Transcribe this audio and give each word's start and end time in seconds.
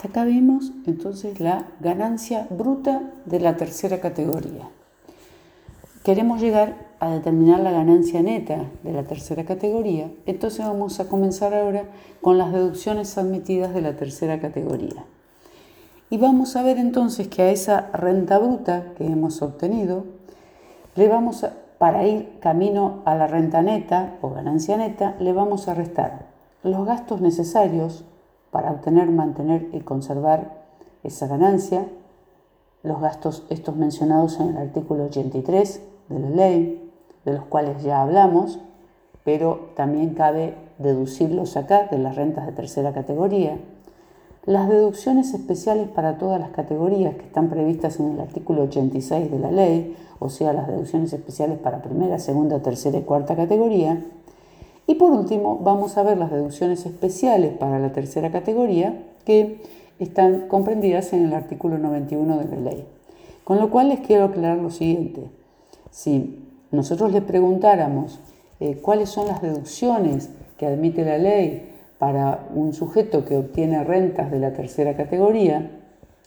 Hasta 0.00 0.08
acá 0.08 0.24
vimos 0.24 0.72
entonces 0.86 1.40
la 1.40 1.66
ganancia 1.78 2.46
bruta 2.48 3.02
de 3.26 3.38
la 3.38 3.58
tercera 3.58 4.00
categoría. 4.00 4.66
Queremos 6.04 6.40
llegar 6.40 6.74
a 7.00 7.10
determinar 7.10 7.60
la 7.60 7.70
ganancia 7.70 8.22
neta 8.22 8.64
de 8.82 8.92
la 8.92 9.02
tercera 9.02 9.44
categoría, 9.44 10.10
entonces 10.24 10.64
vamos 10.64 11.00
a 11.00 11.08
comenzar 11.08 11.52
ahora 11.52 11.84
con 12.22 12.38
las 12.38 12.50
deducciones 12.50 13.18
admitidas 13.18 13.74
de 13.74 13.82
la 13.82 13.94
tercera 13.94 14.40
categoría. 14.40 15.04
Y 16.08 16.16
vamos 16.16 16.56
a 16.56 16.62
ver 16.62 16.78
entonces 16.78 17.28
que 17.28 17.42
a 17.42 17.50
esa 17.50 17.90
renta 17.92 18.38
bruta 18.38 18.94
que 18.96 19.04
hemos 19.04 19.42
obtenido, 19.42 20.06
le 20.96 21.08
vamos 21.08 21.44
para 21.76 22.06
ir 22.06 22.38
camino 22.40 23.02
a 23.04 23.16
la 23.16 23.26
renta 23.26 23.60
neta 23.60 24.16
o 24.22 24.30
ganancia 24.30 24.78
neta, 24.78 25.14
le 25.20 25.34
vamos 25.34 25.68
a 25.68 25.74
restar 25.74 26.24
los 26.62 26.86
gastos 26.86 27.20
necesarios 27.20 28.06
para 28.50 28.70
obtener, 28.70 29.10
mantener 29.10 29.68
y 29.72 29.80
conservar 29.80 30.60
esa 31.02 31.26
ganancia, 31.26 31.86
los 32.82 33.00
gastos 33.00 33.44
estos 33.50 33.76
mencionados 33.76 34.40
en 34.40 34.50
el 34.50 34.56
artículo 34.56 35.04
83 35.04 35.82
de 36.08 36.18
la 36.18 36.30
ley, 36.30 36.90
de 37.24 37.32
los 37.32 37.44
cuales 37.44 37.82
ya 37.82 38.02
hablamos, 38.02 38.58
pero 39.24 39.70
también 39.76 40.14
cabe 40.14 40.54
deducirlos 40.78 41.56
acá 41.56 41.86
de 41.90 41.98
las 41.98 42.16
rentas 42.16 42.46
de 42.46 42.52
tercera 42.52 42.92
categoría, 42.92 43.58
las 44.46 44.70
deducciones 44.70 45.34
especiales 45.34 45.88
para 45.88 46.16
todas 46.16 46.40
las 46.40 46.50
categorías 46.50 47.14
que 47.14 47.26
están 47.26 47.50
previstas 47.50 48.00
en 48.00 48.12
el 48.12 48.20
artículo 48.20 48.62
86 48.62 49.30
de 49.30 49.38
la 49.38 49.50
ley, 49.50 49.96
o 50.18 50.30
sea, 50.30 50.54
las 50.54 50.66
deducciones 50.66 51.12
especiales 51.12 51.58
para 51.58 51.82
primera, 51.82 52.18
segunda, 52.18 52.60
tercera 52.60 52.98
y 52.98 53.02
cuarta 53.02 53.36
categoría. 53.36 54.02
Y 54.90 54.96
por 54.96 55.12
último, 55.12 55.60
vamos 55.62 55.96
a 55.96 56.02
ver 56.02 56.18
las 56.18 56.32
deducciones 56.32 56.84
especiales 56.84 57.52
para 57.56 57.78
la 57.78 57.92
tercera 57.92 58.32
categoría 58.32 58.92
que 59.24 59.60
están 60.00 60.48
comprendidas 60.48 61.12
en 61.12 61.26
el 61.26 61.32
artículo 61.32 61.78
91 61.78 62.38
de 62.38 62.44
la 62.46 62.56
ley. 62.60 62.84
Con 63.44 63.60
lo 63.60 63.70
cual 63.70 63.90
les 63.90 64.00
quiero 64.00 64.24
aclarar 64.24 64.58
lo 64.58 64.72
siguiente. 64.72 65.22
Si 65.92 66.44
nosotros 66.72 67.12
les 67.12 67.22
preguntáramos 67.22 68.18
eh, 68.58 68.78
cuáles 68.82 69.10
son 69.10 69.28
las 69.28 69.40
deducciones 69.40 70.30
que 70.58 70.66
admite 70.66 71.04
la 71.04 71.18
ley 71.18 71.68
para 72.00 72.48
un 72.52 72.72
sujeto 72.72 73.24
que 73.24 73.36
obtiene 73.36 73.84
rentas 73.84 74.32
de 74.32 74.40
la 74.40 74.54
tercera 74.54 74.96
categoría, 74.96 75.70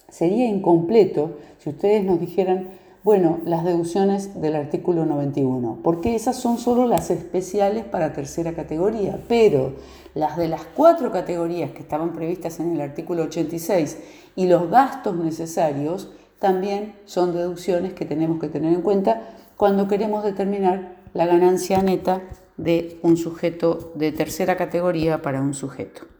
sería 0.07 0.47
incompleto 0.47 1.31
si 1.59 1.71
ustedes 1.71 2.05
nos 2.05 2.17
dijeran, 2.17 2.69
bueno, 3.03 3.39
las 3.43 3.65
deducciones 3.65 4.39
del 4.39 4.55
artículo 4.55 5.05
91, 5.05 5.79
porque 5.83 6.15
esas 6.15 6.37
son 6.37 6.57
solo 6.57 6.87
las 6.87 7.09
especiales 7.11 7.83
para 7.83 8.13
tercera 8.13 8.53
categoría, 8.53 9.19
pero 9.27 9.73
las 10.15 10.37
de 10.37 10.47
las 10.47 10.61
cuatro 10.63 11.11
categorías 11.11 11.71
que 11.71 11.81
estaban 11.81 12.13
previstas 12.13 12.61
en 12.61 12.71
el 12.71 12.79
artículo 12.79 13.23
86 13.23 13.97
y 14.37 14.47
los 14.47 14.69
gastos 14.69 15.17
necesarios 15.17 16.11
también 16.39 16.95
son 17.03 17.33
deducciones 17.33 17.93
que 17.93 18.05
tenemos 18.05 18.39
que 18.39 18.47
tener 18.47 18.71
en 18.71 18.81
cuenta 18.81 19.21
cuando 19.57 19.89
queremos 19.89 20.23
determinar 20.23 20.95
la 21.13 21.25
ganancia 21.25 21.81
neta 21.81 22.21
de 22.55 22.99
un 23.01 23.17
sujeto 23.17 23.91
de 23.95 24.13
tercera 24.13 24.55
categoría 24.55 25.21
para 25.21 25.41
un 25.41 25.53
sujeto. 25.53 26.12